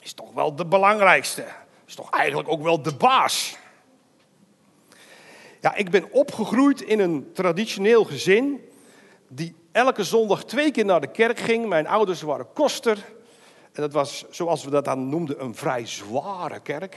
is 0.00 0.12
toch 0.12 0.32
wel 0.32 0.54
de 0.54 0.66
belangrijkste. 0.66 1.44
Is 1.86 1.94
toch 1.94 2.10
eigenlijk 2.10 2.48
ook 2.48 2.62
wel 2.62 2.82
de 2.82 2.94
baas. 2.94 3.56
Ja, 5.60 5.74
ik 5.74 5.90
ben 5.90 6.12
opgegroeid 6.12 6.80
in 6.80 6.98
een 6.98 7.32
traditioneel 7.32 8.04
gezin 8.04 8.70
die 9.28 9.54
elke 9.78 10.04
zondag 10.04 10.44
twee 10.44 10.70
keer 10.70 10.84
naar 10.84 11.00
de 11.00 11.10
kerk 11.10 11.38
ging. 11.38 11.66
Mijn 11.66 11.86
ouders 11.86 12.22
waren 12.22 12.52
koster. 12.52 12.96
En 13.72 13.82
dat 13.82 13.92
was, 13.92 14.24
zoals 14.30 14.64
we 14.64 14.70
dat 14.70 14.84
dan 14.84 15.08
noemden, 15.08 15.42
een 15.42 15.54
vrij 15.54 15.86
zware 15.86 16.60
kerk. 16.60 16.96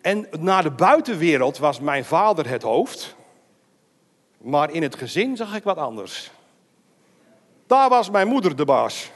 En 0.00 0.26
naar 0.38 0.62
de 0.62 0.70
buitenwereld 0.70 1.58
was 1.58 1.80
mijn 1.80 2.04
vader 2.04 2.48
het 2.48 2.62
hoofd. 2.62 3.14
Maar 4.38 4.70
in 4.70 4.82
het 4.82 4.94
gezin 4.94 5.36
zag 5.36 5.54
ik 5.54 5.62
wat 5.62 5.76
anders. 5.76 6.30
Daar 7.66 7.88
was 7.88 8.10
mijn 8.10 8.28
moeder 8.28 8.56
de 8.56 8.64
baas. 8.64 9.10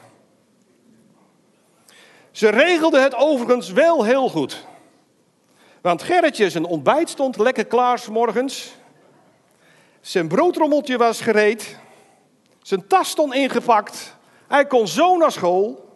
Ze 2.31 2.49
regelde 2.49 3.01
het 3.01 3.15
overigens 3.15 3.73
wel 3.73 4.05
heel 4.05 4.29
goed. 4.29 4.67
Want 5.81 6.03
Gerritje 6.03 6.51
zijn 6.51 6.65
ontbijt 6.65 7.09
stond 7.09 7.37
lekker 7.37 7.67
klaar 7.67 7.99
s 7.99 8.09
morgens. 8.09 8.75
Zijn 10.05 10.29
broodrommeltje 10.29 10.97
was 10.97 11.21
gereed. 11.21 11.79
Zijn 12.63 12.87
tas 12.87 13.09
stond 13.09 13.35
ingepakt. 13.35 14.17
Hij 14.49 14.67
kon 14.67 14.89
zo 14.89 15.17
naar 15.17 15.33
school. 15.33 15.89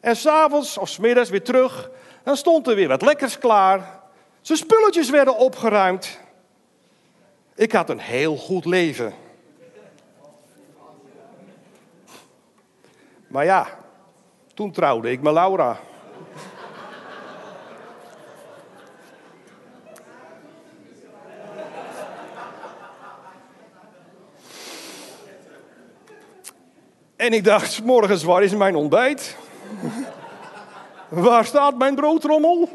En 0.00 0.16
s'avonds 0.16 0.78
of 0.78 0.88
smiddags 0.88 1.30
weer 1.30 1.44
terug. 1.44 1.90
Dan 2.22 2.36
stond 2.36 2.68
er 2.68 2.74
weer 2.74 2.88
wat 2.88 3.02
lekkers 3.02 3.38
klaar. 3.38 4.00
Zijn 4.40 4.58
spulletjes 4.58 5.10
werden 5.10 5.36
opgeruimd. 5.36 6.18
Ik 7.54 7.72
had 7.72 7.90
een 7.90 7.98
heel 7.98 8.36
goed 8.36 8.64
leven. 8.64 9.14
Maar 13.26 13.44
ja, 13.44 13.78
toen 14.54 14.72
trouwde 14.72 15.10
ik 15.10 15.20
met 15.20 15.32
Laura. 15.32 15.78
En 27.20 27.32
ik 27.32 27.44
dacht, 27.44 27.84
morgens 27.84 28.22
waar 28.22 28.42
is 28.42 28.54
mijn 28.54 28.74
ontbijt? 28.74 29.36
Waar 31.08 31.44
staat 31.44 31.78
mijn 31.78 31.94
broodrommel? 31.94 32.68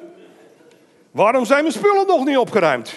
Waarom 1.11 1.45
zijn 1.45 1.61
mijn 1.61 1.73
spullen 1.73 2.07
nog 2.07 2.25
niet 2.25 2.37
opgeruimd? 2.37 2.93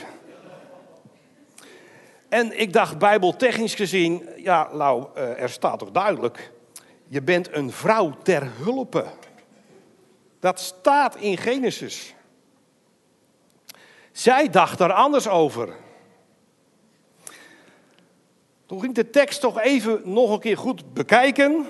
En 2.29 2.61
ik 2.61 2.73
dacht, 2.73 2.99
bijbeltechnisch 2.99 3.75
gezien, 3.75 4.29
ja, 4.37 4.69
nou, 4.73 5.07
eh, 5.15 5.43
er 5.43 5.49
staat 5.49 5.79
toch 5.79 5.91
duidelijk, 5.91 6.53
je 7.07 7.23
bent 7.23 7.53
een 7.53 7.73
vrouw 7.73 8.15
ter 8.23 8.49
hulpe. 8.63 9.05
Dat 10.41 10.61
staat 10.61 11.17
in 11.17 11.37
Genesis. 11.37 12.15
Zij 14.13 14.51
dacht 14.51 14.81
er 14.81 14.93
anders 14.93 15.29
over. 15.29 15.69
Toen 18.69 18.81
ging 18.81 18.95
de 18.95 19.11
tekst 19.11 19.41
toch 19.41 19.61
even 19.61 20.01
nog 20.05 20.31
een 20.31 20.41
keer 20.41 20.57
goed 20.57 20.95
bekijken. 20.95 21.67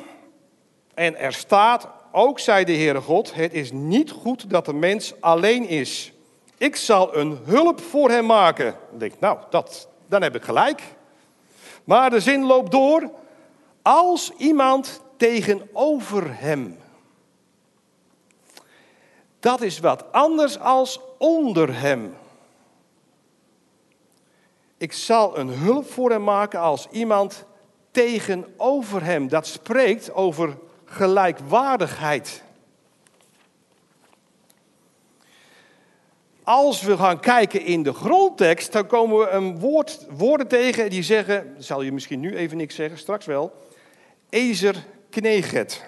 En 0.95 1.19
er 1.19 1.33
staat, 1.33 1.89
ook 2.13 2.39
zei 2.39 2.65
de 2.65 2.73
Heere 2.73 3.01
God, 3.01 3.35
het 3.35 3.53
is 3.53 3.73
niet 3.73 4.11
goed 4.11 4.51
dat 4.51 4.65
de 4.65 4.73
mens 4.73 5.21
alleen 5.21 5.69
is. 5.69 6.13
Ik 6.57 6.77
zal 6.77 7.17
een 7.17 7.39
hulp 7.45 7.81
voor 7.81 8.11
hem 8.11 8.27
maken. 8.27 8.69
Ik 8.69 8.99
denk, 8.99 9.13
nou, 9.21 9.39
dat, 9.51 9.89
dan 10.07 10.23
heb 10.23 10.35
ik 10.35 10.43
gelijk. 10.43 10.83
Maar 11.85 12.11
de 12.11 12.21
zin 12.21 12.45
loopt 12.45 12.71
door. 12.71 13.11
Als 13.83 14.33
iemand 14.37 15.03
tegenover 15.17 16.39
hem. 16.41 16.79
Dat 19.41 19.61
is 19.61 19.79
wat 19.79 20.13
anders 20.13 20.59
als 20.59 21.01
onder 21.19 21.81
hem. 21.81 22.15
Ik 24.79 24.93
zal 24.93 25.39
een 25.39 25.49
hulp 25.49 25.91
voor 25.91 26.11
hem 26.11 26.25
maken 26.25 26.61
als 26.61 26.87
iemand 26.91 27.45
tegenover 27.91 29.05
hem. 29.05 29.29
Dat 29.29 29.47
spreekt 29.47 30.15
over 30.15 30.57
gelijkwaardigheid. 30.85 32.43
Als 36.43 36.83
we 36.83 36.97
gaan 36.97 37.21
kijken 37.21 37.65
in 37.65 37.83
de 37.83 37.93
grondtekst, 37.93 38.73
dan 38.73 38.87
komen 38.87 39.19
we 39.19 39.29
een 39.29 39.59
woord, 39.59 40.07
woorden 40.11 40.49
tegen 40.49 40.91
die 40.91 41.03
zeggen, 41.03 41.55
zal 41.59 41.83
je 41.83 41.93
misschien 41.93 42.21
nu 42.21 42.37
even 42.37 42.57
niks 42.57 42.75
zeggen, 42.75 42.99
straks 42.99 43.27
wel, 43.27 43.53
ezer 44.29 44.85
kneget. 45.11 45.85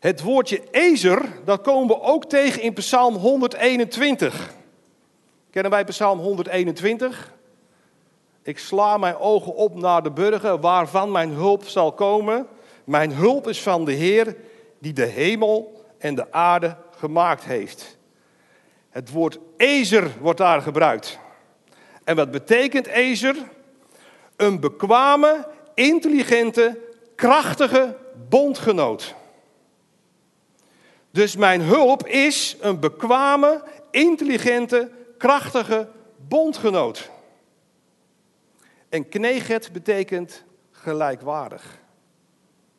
Het 0.00 0.22
woordje 0.22 0.62
ezer, 0.70 1.22
dat 1.44 1.60
komen 1.60 1.88
we 1.96 2.02
ook 2.02 2.24
tegen 2.24 2.62
in 2.62 2.72
Psalm 2.72 3.14
121. 3.14 4.58
Kennen 5.50 5.70
wij 5.70 5.84
Psalm 5.84 6.18
121? 6.18 7.32
Ik 8.42 8.58
sla 8.58 8.96
mijn 8.96 9.16
ogen 9.16 9.54
op 9.54 9.74
naar 9.74 10.02
de 10.02 10.10
burger 10.10 10.60
waarvan 10.60 11.12
mijn 11.12 11.30
hulp 11.30 11.64
zal 11.64 11.92
komen. 11.92 12.46
Mijn 12.84 13.12
hulp 13.12 13.48
is 13.48 13.62
van 13.62 13.84
de 13.84 13.92
Heer 13.92 14.36
die 14.78 14.92
de 14.92 15.04
hemel 15.04 15.84
en 15.98 16.14
de 16.14 16.32
aarde 16.32 16.76
gemaakt 16.96 17.44
heeft. 17.44 17.98
Het 18.90 19.10
woord 19.10 19.38
ezer 19.56 20.10
wordt 20.20 20.38
daar 20.38 20.62
gebruikt. 20.62 21.18
En 22.04 22.16
wat 22.16 22.30
betekent 22.30 22.86
ezer? 22.86 23.36
Een 24.36 24.60
bekwame, 24.60 25.46
intelligente, 25.74 26.78
krachtige 27.14 27.96
bondgenoot. 28.28 29.14
Dus 31.10 31.36
mijn 31.36 31.60
hulp 31.60 32.06
is 32.06 32.56
een 32.60 32.80
bekwame, 32.80 33.62
intelligente, 33.90 34.90
krachtige 35.20 35.88
bondgenoot. 36.28 37.10
En 38.88 39.08
kneget 39.08 39.72
betekent 39.72 40.44
gelijkwaardig. 40.70 41.78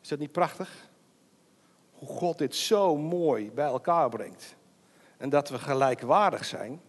Is 0.02 0.08
dat 0.08 0.18
niet 0.18 0.32
prachtig? 0.32 0.88
Hoe 1.92 2.08
God 2.08 2.38
dit 2.38 2.54
zo 2.54 2.96
mooi 2.96 3.50
bij 3.50 3.66
elkaar 3.66 4.08
brengt. 4.08 4.56
En 5.16 5.28
dat 5.28 5.48
we 5.48 5.58
gelijkwaardig 5.58 6.44
zijn. 6.44 6.80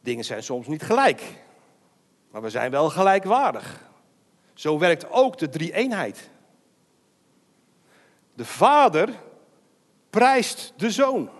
Dingen 0.00 0.24
zijn 0.24 0.42
soms 0.42 0.66
niet 0.66 0.82
gelijk, 0.82 1.22
maar 2.30 2.42
we 2.42 2.50
zijn 2.50 2.70
wel 2.70 2.90
gelijkwaardig. 2.90 3.90
Zo 4.54 4.78
werkt 4.78 5.10
ook 5.10 5.38
de 5.38 5.48
drie-eenheid. 5.48 6.30
De 8.34 8.44
vader 8.44 9.18
prijst 10.10 10.72
de 10.76 10.90
zoon. 10.90 11.30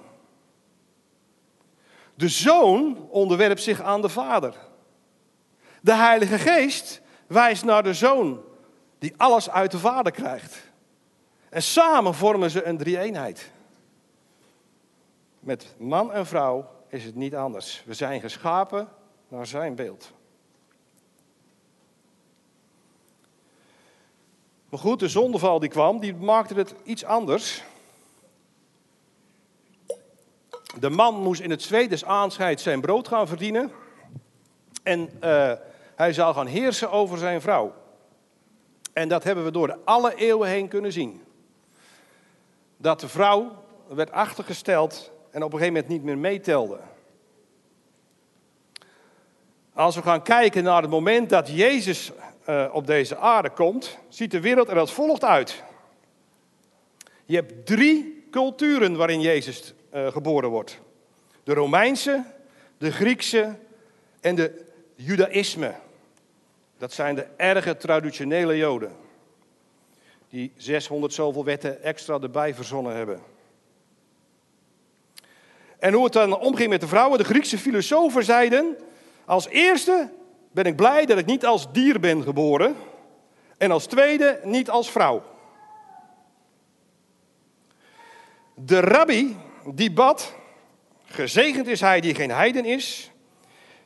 De 2.14 2.28
zoon 2.28 3.08
onderwerpt 3.08 3.62
zich 3.62 3.80
aan 3.80 4.02
de 4.02 4.08
vader. 4.08 4.54
De 5.80 5.94
Heilige 5.94 6.38
Geest 6.38 7.00
wijst 7.26 7.64
naar 7.64 7.82
de 7.82 7.94
zoon, 7.94 8.40
die 8.98 9.14
alles 9.16 9.50
uit 9.50 9.70
de 9.70 9.78
vader 9.78 10.12
krijgt. 10.12 10.70
En 11.48 11.62
samen 11.62 12.14
vormen 12.14 12.50
ze 12.50 12.64
een 12.64 12.78
drie-eenheid. 12.78 13.50
Met 15.40 15.74
man 15.78 16.12
en 16.12 16.26
vrouw 16.26 16.70
is 16.88 17.04
het 17.04 17.14
niet 17.14 17.34
anders. 17.34 17.82
We 17.86 17.94
zijn 17.94 18.20
geschapen 18.20 18.88
naar 19.28 19.46
zijn 19.46 19.74
beeld. 19.74 20.12
Maar 24.68 24.80
goed, 24.80 25.00
de 25.00 25.08
zondeval 25.08 25.58
die 25.58 25.68
kwam, 25.68 26.00
die 26.00 26.14
maakte 26.14 26.54
het 26.54 26.74
iets 26.84 27.04
anders. 27.04 27.62
De 30.80 30.90
man 30.90 31.14
moest 31.14 31.40
in 31.40 31.50
het 31.50 31.62
zweet 31.62 32.04
aanscheid 32.04 32.60
zijn 32.60 32.80
brood 32.80 33.08
gaan 33.08 33.28
verdienen. 33.28 33.72
En 34.82 35.10
uh, 35.24 35.52
hij 35.94 36.12
zou 36.12 36.34
gaan 36.34 36.46
heersen 36.46 36.90
over 36.90 37.18
zijn 37.18 37.40
vrouw. 37.40 37.74
En 38.92 39.08
dat 39.08 39.24
hebben 39.24 39.44
we 39.44 39.50
door 39.50 39.66
de 39.66 39.78
alle 39.84 40.14
eeuwen 40.14 40.48
heen 40.48 40.68
kunnen 40.68 40.92
zien. 40.92 41.22
Dat 42.76 43.00
de 43.00 43.08
vrouw 43.08 43.64
werd 43.88 44.12
achtergesteld 44.12 45.10
en 45.30 45.42
op 45.42 45.52
een 45.52 45.58
gegeven 45.58 45.72
moment 45.72 45.88
niet 45.88 46.02
meer 46.02 46.18
meetelde. 46.18 46.78
Als 49.74 49.94
we 49.94 50.02
gaan 50.02 50.22
kijken 50.22 50.64
naar 50.64 50.82
het 50.82 50.90
moment 50.90 51.30
dat 51.30 51.48
Jezus 51.48 52.10
uh, 52.48 52.68
op 52.72 52.86
deze 52.86 53.16
aarde 53.16 53.50
komt, 53.50 53.98
ziet 54.08 54.30
de 54.30 54.40
wereld 54.40 54.68
er 54.68 54.78
als 54.78 54.92
volgt 54.92 55.24
uit. 55.24 55.62
Je 57.24 57.36
hebt 57.36 57.66
drie 57.66 58.26
culturen 58.30 58.96
waarin 58.96 59.20
Jezus 59.20 59.74
geboren 59.92 60.50
wordt. 60.50 60.80
De 61.44 61.54
Romeinse, 61.54 62.24
de 62.78 62.92
Griekse 62.92 63.56
en 64.20 64.34
de 64.34 64.64
Judaïsme. 64.94 65.74
Dat 66.78 66.92
zijn 66.92 67.14
de 67.14 67.26
erge 67.36 67.76
traditionele 67.76 68.56
Joden. 68.56 68.96
Die 70.28 70.52
600 70.56 71.12
zoveel 71.12 71.44
wetten 71.44 71.82
extra 71.82 72.18
erbij 72.18 72.54
verzonnen 72.54 72.96
hebben. 72.96 73.22
En 75.78 75.92
hoe 75.92 76.04
het 76.04 76.12
dan 76.12 76.38
omging 76.38 76.68
met 76.68 76.80
de 76.80 76.88
vrouwen. 76.88 77.18
De 77.18 77.24
Griekse 77.24 77.58
filosofen 77.58 78.24
zeiden: 78.24 78.76
Als 79.24 79.48
eerste 79.48 80.10
ben 80.52 80.64
ik 80.64 80.76
blij 80.76 81.06
dat 81.06 81.18
ik 81.18 81.26
niet 81.26 81.46
als 81.46 81.72
dier 81.72 82.00
ben 82.00 82.22
geboren. 82.22 82.76
En 83.58 83.70
als 83.70 83.86
tweede 83.86 84.40
niet 84.44 84.70
als 84.70 84.90
vrouw. 84.90 85.22
De 88.54 88.80
rabbi 88.80 89.36
die 89.64 89.92
bad: 89.92 90.34
Gezegend 91.04 91.66
is 91.66 91.80
hij 91.80 92.00
die 92.00 92.14
geen 92.14 92.30
heiden 92.30 92.64
is. 92.64 93.10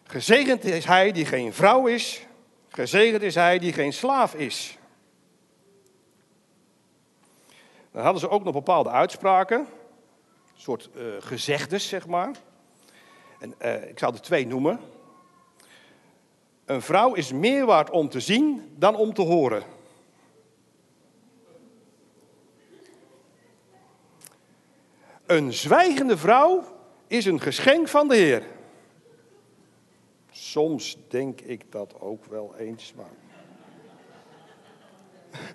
Gezegend 0.02 0.64
is 0.64 0.84
hij 0.84 1.12
die 1.12 1.24
geen 1.24 1.52
vrouw 1.52 1.86
is. 1.86 2.26
Gezegend 2.68 3.22
is 3.22 3.34
hij 3.34 3.58
die 3.58 3.72
geen 3.72 3.92
slaaf 3.92 4.34
is. 4.34 4.78
Dan 7.92 8.02
hadden 8.02 8.20
ze 8.20 8.28
ook 8.28 8.44
nog 8.44 8.52
bepaalde 8.52 8.90
uitspraken, 8.90 9.58
een 9.58 9.66
soort 10.54 10.90
uh, 10.96 11.02
gezegdes, 11.18 11.88
zeg 11.88 12.06
maar. 12.06 12.30
En, 13.38 13.54
uh, 13.62 13.88
ik 13.88 13.98
zal 13.98 14.12
er 14.12 14.20
twee 14.20 14.46
noemen. 14.46 14.80
Een 16.64 16.82
vrouw 16.82 17.14
is 17.14 17.32
meer 17.32 17.66
waard 17.66 17.90
om 17.90 18.08
te 18.08 18.20
zien 18.20 18.74
dan 18.78 18.96
om 18.96 19.14
te 19.14 19.22
horen. 19.22 19.62
Een 25.26 25.52
zwijgende 25.52 26.16
vrouw 26.16 26.64
is 27.06 27.24
een 27.24 27.40
geschenk 27.40 27.88
van 27.88 28.08
de 28.08 28.16
Heer. 28.16 28.42
Soms 30.30 30.96
denk 31.08 31.40
ik 31.40 31.72
dat 31.72 32.00
ook 32.00 32.24
wel 32.24 32.54
eens, 32.56 32.92
maar. 32.96 33.14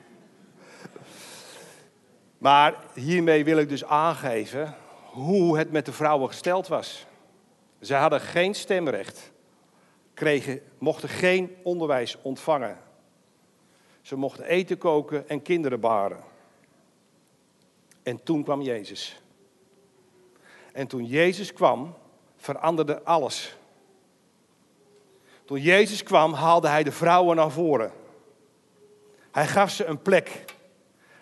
Maar 2.37 2.75
hiermee 2.93 3.43
wil 3.43 3.57
ik 3.57 3.69
dus 3.69 3.85
aangeven 3.85 4.75
hoe 5.05 5.57
het 5.57 5.71
met 5.71 5.85
de 5.85 5.91
vrouwen 5.91 6.27
gesteld 6.27 6.67
was. 6.67 7.05
Ze 7.81 7.93
hadden 7.93 8.21
geen 8.21 8.55
stemrecht, 8.55 9.31
kregen, 10.13 10.61
mochten 10.77 11.09
geen 11.09 11.55
onderwijs 11.63 12.17
ontvangen. 12.21 12.77
Ze 14.01 14.15
mochten 14.15 14.45
eten 14.45 14.77
koken 14.77 15.29
en 15.29 15.41
kinderen 15.41 15.79
baren. 15.79 16.23
En 18.03 18.23
toen 18.23 18.43
kwam 18.43 18.61
Jezus. 18.61 19.21
En 20.71 20.87
toen 20.87 21.05
Jezus 21.05 21.53
kwam, 21.53 21.93
veranderde 22.37 23.03
alles. 23.03 23.55
Toen 25.45 25.61
Jezus 25.61 26.03
kwam, 26.03 26.33
haalde 26.33 26.67
hij 26.67 26.83
de 26.83 26.91
vrouwen 26.91 27.35
naar 27.35 27.51
voren. 27.51 27.91
Hij 29.31 29.47
gaf 29.47 29.69
ze 29.69 29.85
een 29.85 30.01
plek. 30.01 30.45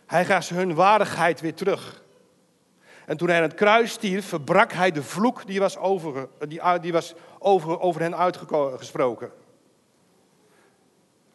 Hij 0.05 0.25
gaf 0.25 0.43
ze 0.43 0.53
hun 0.53 0.75
waardigheid 0.75 1.41
weer 1.41 1.53
terug. 1.53 2.03
En 3.05 3.17
toen 3.17 3.27
hij 3.27 3.37
aan 3.37 3.43
het 3.43 3.53
kruis 3.53 3.91
stierf, 3.91 4.25
verbrak 4.25 4.71
hij 4.71 4.91
de 4.91 5.03
vloek 5.03 5.47
die 5.47 5.59
was 5.59 5.77
over, 5.77 6.27
die, 6.47 6.61
die 6.79 6.91
was 6.91 7.13
over, 7.39 7.79
over 7.79 8.01
hen 8.01 8.17
uitgesproken. 8.17 9.31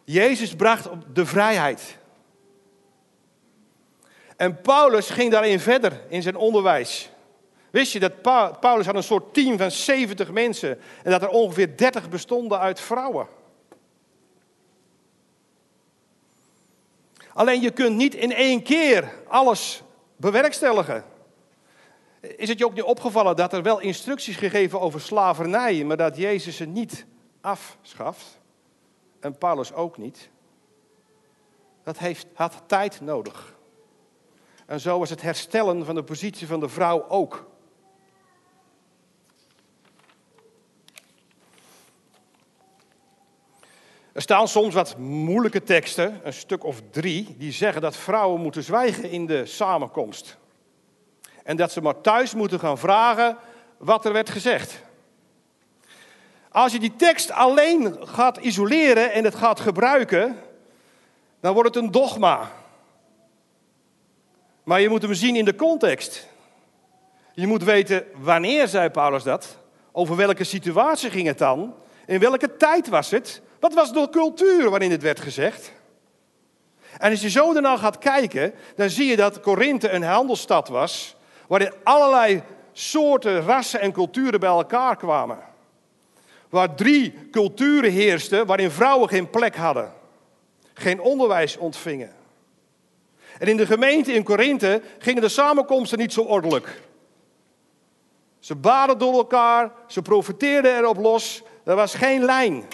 Jezus 0.05 0.55
bracht 0.55 0.89
de 1.13 1.27
vrijheid. 1.27 1.99
En 4.37 4.61
Paulus 4.61 5.11
ging 5.11 5.31
daarin 5.31 5.61
verder 5.61 6.01
in 6.09 6.23
zijn 6.23 6.37
onderwijs. 6.37 7.11
Wist 7.75 7.93
je 7.93 8.01
dat 8.01 8.23
Paulus 8.61 8.87
had 8.87 8.95
een 8.95 9.03
soort 9.03 9.35
team 9.35 9.59
van 9.59 9.71
70 9.71 10.31
mensen 10.33 10.79
en 11.03 11.11
dat 11.11 11.23
er 11.23 11.29
ongeveer 11.29 11.77
30 11.77 12.09
bestonden 12.09 12.59
uit 12.59 12.81
vrouwen? 12.81 13.27
Alleen 17.33 17.61
je 17.61 17.71
kunt 17.71 17.97
niet 17.97 18.15
in 18.15 18.33
één 18.33 18.63
keer 18.63 19.13
alles 19.29 19.83
bewerkstelligen. 20.17 21.05
Is 22.21 22.49
het 22.49 22.59
je 22.59 22.67
ook 22.67 22.75
niet 22.75 22.83
opgevallen 22.83 23.37
dat 23.37 23.53
er 23.53 23.63
wel 23.63 23.81
instructies 23.81 24.37
gegeven 24.37 24.81
over 24.81 25.01
slavernij, 25.01 25.85
maar 25.85 25.97
dat 25.97 26.17
Jezus 26.17 26.57
ze 26.57 26.65
niet 26.65 27.07
afschaft? 27.41 28.41
En 29.21 29.39
Paulus 29.39 29.73
ook 29.73 29.97
niet. 29.97 30.31
Dat 31.83 31.99
heeft, 31.99 32.27
had 32.35 32.63
tijd 32.67 33.01
nodig. 33.01 33.55
En 34.67 34.81
zo 34.81 34.99
was 34.99 35.11
het 35.11 35.23
herstellen 35.23 35.85
van 35.85 35.95
de 35.95 36.05
positie 36.05 36.47
van 36.47 36.61
de 36.61 36.69
vrouw 36.69 37.09
ook. 37.09 37.53
Er 44.15 44.23
staan 44.23 44.49
soms 44.49 44.75
wat 44.75 44.99
moeilijke 44.99 45.63
teksten, 45.63 46.21
een 46.23 46.33
stuk 46.33 46.65
of 46.65 46.81
drie, 46.91 47.35
die 47.39 47.53
zeggen 47.53 47.83
dat 47.83 47.97
vrouwen 47.97 48.41
moeten 48.41 48.63
zwijgen 48.63 49.11
in 49.11 49.27
de 49.27 49.47
samenkomst. 49.47 50.37
En 51.45 51.57
dat 51.57 51.73
ze 51.73 51.81
maar 51.81 52.01
thuis 52.01 52.35
moeten 52.35 52.59
gaan 52.59 52.79
vragen 52.79 53.37
wat 53.77 54.05
er 54.05 54.13
werd 54.13 54.31
gezegd. 54.31 54.83
Als 56.51 56.73
je 56.73 56.79
die 56.79 56.97
tekst 56.97 57.31
alleen 57.31 57.97
gaat 58.01 58.37
isoleren 58.37 59.13
en 59.13 59.25
het 59.25 59.35
gaat 59.35 59.61
gebruiken, 59.61 60.39
dan 61.41 61.55
wordt 61.55 61.75
het 61.75 61.85
een 61.85 61.91
dogma. 61.91 62.51
Maar 64.65 64.81
je 64.81 64.89
moet 64.89 65.03
hem 65.03 65.15
zien 65.15 65.37
in 65.37 65.45
de 65.45 65.55
context. 65.55 66.29
Je 67.33 67.47
moet 67.47 67.65
weten 67.65 68.05
wanneer 68.15 68.69
zei 68.69 68.89
Paulus 68.89 69.23
dat, 69.23 69.59
over 69.93 70.17
welke 70.17 70.45
situatie 70.45 71.11
ging 71.11 71.27
het 71.27 71.39
dan, 71.39 71.75
in 72.07 72.19
welke 72.19 72.57
tijd 72.57 72.89
was 72.89 73.11
het, 73.11 73.43
wat 73.65 73.75
was 73.75 73.93
de 73.93 74.09
cultuur 74.11 74.71
waarin 74.71 74.91
het 74.91 75.03
werd 75.03 75.21
gezegd. 75.21 75.73
En 76.99 77.11
als 77.11 77.21
je 77.21 77.31
zo 77.31 77.53
daarna 77.53 77.77
gaat 77.77 77.99
kijken, 77.99 78.55
dan 78.77 78.91
zie 78.91 79.07
je 79.07 79.17
dat 79.17 79.41
Korinthe 79.41 79.91
een 79.91 80.03
handelsstad 80.03 80.69
was, 80.69 81.17
waarin 81.47 81.73
allerlei 81.83 82.43
soorten, 82.73 83.41
rassen 83.41 83.81
en 83.81 83.93
culturen 83.93 84.41
bij 84.41 84.49
elkaar 84.49 84.97
kwamen. 84.97 85.39
Waar 86.49 86.75
drie 86.75 87.29
culturen 87.31 87.91
heersten 87.91 88.47
waarin 88.47 88.71
vrouwen 88.71 89.09
geen 89.09 89.31
plek 89.31 89.57
hadden, 89.57 89.93
geen 90.75 91.01
onderwijs 91.01 91.57
ontvingen. 91.57 92.13
En 93.39 93.49
in 93.49 93.57
de 93.57 93.67
gemeente 93.67 94.13
in 94.13 94.23
Korinthe 94.23 94.83
gingen 94.99 95.23
de 95.23 95.29
samenkomsten 95.29 95.99
niet 95.99 96.13
zo 96.13 96.21
ordelijk. 96.21 96.81
Ze 98.39 98.55
baden 98.55 98.99
door 98.99 99.15
elkaar, 99.15 99.73
ze 99.87 100.03
profiteerden 100.03 100.77
erop 100.77 100.97
los, 100.97 101.43
er 101.65 101.77
was 101.77 101.95
geen 101.95 102.25
lijn. 102.25 102.65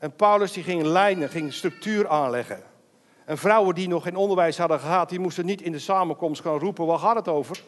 En 0.00 0.16
Paulus 0.16 0.52
die 0.52 0.62
ging 0.62 0.82
lijnen, 0.82 1.28
ging 1.28 1.52
structuur 1.52 2.08
aanleggen. 2.08 2.62
En 3.24 3.38
vrouwen 3.38 3.74
die 3.74 3.88
nog 3.88 4.02
geen 4.02 4.16
onderwijs 4.16 4.58
hadden 4.58 4.80
gehad, 4.80 5.08
die 5.08 5.18
moesten 5.18 5.46
niet 5.46 5.62
in 5.62 5.72
de 5.72 5.78
samenkomst 5.78 6.42
gaan 6.42 6.58
roepen, 6.58 6.86
waar 6.86 6.98
gaat 6.98 7.16
het 7.16 7.28
over? 7.28 7.62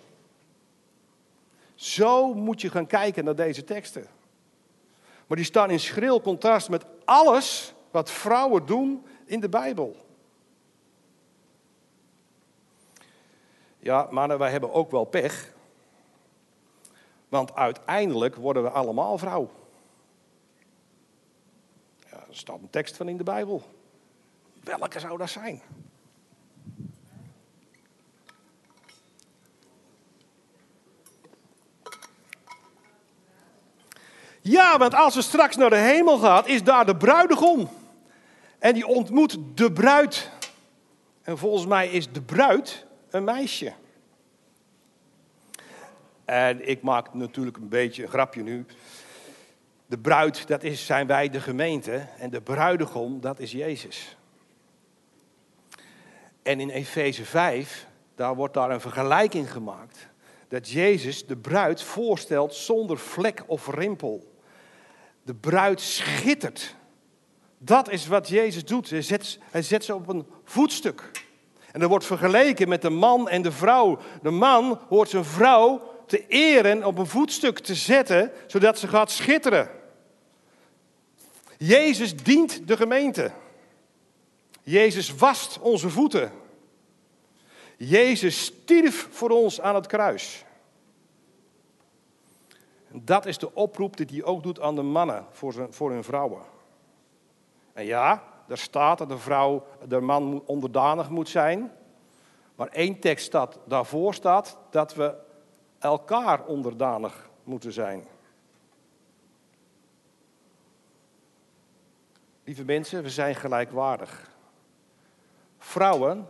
Zo 1.74 2.34
moet 2.34 2.60
je 2.60 2.70
gaan 2.70 2.86
kijken 2.86 3.24
naar 3.24 3.34
deze 3.34 3.64
teksten. 3.64 4.06
Maar 5.26 5.36
die 5.36 5.46
staan 5.46 5.70
in 5.70 5.80
schril 5.80 6.20
contrast 6.20 6.68
met 6.68 6.84
alles 7.04 7.74
wat 7.90 8.10
vrouwen 8.10 8.66
doen 8.66 9.06
in 9.24 9.40
de 9.40 9.48
Bijbel. 9.48 9.96
Ja, 13.78 14.08
maar 14.10 14.38
wij 14.38 14.50
hebben 14.50 14.72
ook 14.72 14.90
wel 14.90 15.04
pech. 15.04 15.52
Want 17.28 17.54
uiteindelijk 17.54 18.36
worden 18.36 18.62
we 18.62 18.70
allemaal 18.70 19.18
vrouw. 19.18 19.50
Er 22.32 22.38
staat 22.38 22.58
een 22.62 22.70
tekst 22.70 22.96
van 22.96 23.08
in 23.08 23.16
de 23.16 23.22
Bijbel. 23.22 23.62
Welke 24.64 25.00
zou 25.00 25.18
dat 25.18 25.30
zijn? 25.30 25.62
Ja, 34.40 34.78
want 34.78 34.94
als 34.94 35.14
ze 35.14 35.22
straks 35.22 35.56
naar 35.56 35.70
de 35.70 35.76
hemel 35.76 36.18
gaat, 36.18 36.46
is 36.46 36.62
daar 36.62 36.86
de 36.86 36.96
bruidegom. 36.96 37.68
En 38.58 38.74
die 38.74 38.86
ontmoet 38.86 39.38
de 39.54 39.72
bruid. 39.72 40.30
En 41.22 41.38
volgens 41.38 41.66
mij 41.66 41.88
is 41.88 42.12
de 42.12 42.22
bruid 42.22 42.86
een 43.10 43.24
meisje. 43.24 43.72
En 46.24 46.68
ik 46.68 46.82
maak 46.82 47.14
natuurlijk 47.14 47.56
een 47.56 47.68
beetje 47.68 48.02
een 48.02 48.08
grapje 48.08 48.42
nu. 48.42 48.66
De 49.92 49.98
bruid, 49.98 50.46
dat 50.46 50.62
is, 50.62 50.86
zijn 50.86 51.06
wij 51.06 51.28
de 51.28 51.40
gemeente. 51.40 52.06
En 52.18 52.30
de 52.30 52.40
bruidegom, 52.40 53.20
dat 53.20 53.38
is 53.38 53.52
Jezus. 53.52 54.16
En 56.42 56.60
in 56.60 56.70
Efeze 56.70 57.24
5, 57.24 57.86
daar 58.14 58.34
wordt 58.34 58.54
daar 58.54 58.70
een 58.70 58.80
vergelijking 58.80 59.52
gemaakt. 59.52 60.08
Dat 60.48 60.70
Jezus 60.70 61.26
de 61.26 61.36
bruid 61.36 61.82
voorstelt 61.82 62.54
zonder 62.54 62.98
vlek 62.98 63.44
of 63.46 63.68
rimpel. 63.68 64.32
De 65.22 65.34
bruid 65.34 65.80
schittert. 65.80 66.74
Dat 67.58 67.90
is 67.90 68.06
wat 68.06 68.28
Jezus 68.28 68.64
doet. 68.64 68.90
Hij 68.90 69.02
zet, 69.02 69.38
hij 69.50 69.62
zet 69.62 69.84
ze 69.84 69.94
op 69.94 70.08
een 70.08 70.26
voetstuk. 70.44 71.10
En 71.72 71.82
er 71.82 71.88
wordt 71.88 72.06
vergeleken 72.06 72.68
met 72.68 72.82
de 72.82 72.90
man 72.90 73.28
en 73.28 73.42
de 73.42 73.52
vrouw. 73.52 73.98
De 74.22 74.30
man 74.30 74.80
hoort 74.88 75.08
zijn 75.08 75.24
vrouw 75.24 75.82
te 76.06 76.26
eren 76.26 76.84
op 76.84 76.98
een 76.98 77.06
voetstuk 77.06 77.58
te 77.58 77.74
zetten, 77.74 78.32
zodat 78.46 78.78
ze 78.78 78.88
gaat 78.88 79.10
schitteren. 79.10 79.80
Jezus 81.64 82.16
dient 82.16 82.68
de 82.68 82.76
gemeente. 82.76 83.30
Jezus 84.62 85.14
wast 85.14 85.58
onze 85.60 85.90
voeten. 85.90 86.32
Jezus 87.76 88.44
stierf 88.44 89.08
voor 89.10 89.30
ons 89.30 89.60
aan 89.60 89.74
het 89.74 89.86
kruis. 89.86 90.44
Dat 92.88 93.26
is 93.26 93.38
de 93.38 93.54
oproep 93.54 93.96
die 93.96 94.06
hij 94.10 94.24
ook 94.24 94.42
doet 94.42 94.60
aan 94.60 94.74
de 94.74 94.82
mannen 94.82 95.26
voor 95.70 95.90
hun 95.90 96.04
vrouwen. 96.04 96.42
En 97.72 97.84
ja, 97.84 98.22
er 98.48 98.58
staat 98.58 98.98
dat 98.98 99.08
de 99.08 99.18
vrouw, 99.18 99.66
de 99.88 100.00
man 100.00 100.42
onderdanig 100.46 101.10
moet 101.10 101.28
zijn. 101.28 101.72
Maar 102.54 102.68
één 102.68 102.98
tekst 102.98 103.26
staat, 103.26 103.58
daarvoor 103.64 104.14
staat 104.14 104.56
dat 104.70 104.94
we 104.94 105.14
elkaar 105.78 106.44
onderdanig 106.44 107.30
moeten 107.44 107.72
zijn. 107.72 108.06
Lieve 112.44 112.64
mensen, 112.64 113.02
we 113.02 113.10
zijn 113.10 113.34
gelijkwaardig. 113.34 114.30
Vrouwen, 115.58 116.28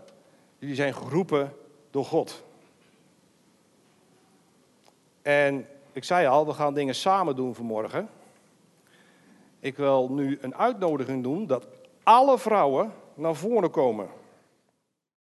die 0.59 0.75
zijn 0.75 0.95
geroepen 0.95 1.57
door 1.91 2.05
God. 2.05 2.45
En 5.23 5.67
ik 5.93 6.05
zei 6.05 6.27
al, 6.27 6.47
we 6.47 6.53
gaan 6.53 6.75
dingen 6.75 6.95
samen 6.95 7.37
doen 7.37 7.55
vanmorgen. 7.55 8.09
Ik 9.61 9.77
wil 9.77 10.09
nu 10.11 10.39
een 10.41 10.55
uitnodiging 10.55 11.23
doen 11.23 11.47
dat 11.47 11.67
alle 12.03 12.39
vrouwen 12.39 12.93
naar 13.15 13.35
voren 13.35 13.71
komen. 13.71 14.09